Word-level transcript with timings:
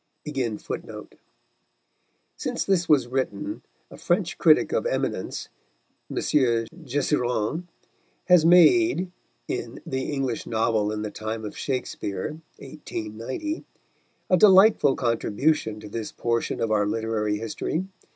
[Footnote 0.25 0.87
1: 0.87 1.07
Since 2.35 2.65
this 2.65 2.89
was 2.89 3.05
written, 3.05 3.61
a 3.91 3.97
French 3.97 4.39
critic 4.39 4.71
of 4.73 4.87
eminence, 4.87 5.47
M. 6.09 6.15
Jusserand, 6.17 7.67
has 8.25 8.43
made 8.43 9.11
(in 9.47 9.79
The 9.85 10.11
English 10.11 10.47
Novel 10.47 10.91
in 10.91 11.03
the 11.03 11.11
Time 11.11 11.45
of 11.45 11.55
Shakespeare, 11.55 12.41
1890) 12.57 13.63
a 14.31 14.37
delightful 14.37 14.95
contribution 14.95 15.79
to 15.79 15.87
this 15.87 16.11
portion 16.11 16.59
of 16.59 16.71
our 16.71 16.87
literary 16.87 17.37
history. 17.37 17.85